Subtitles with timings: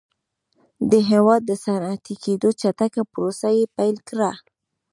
[0.91, 4.31] د هېواد د صنعتي کېدو چټکه پروسه یې پیل کړه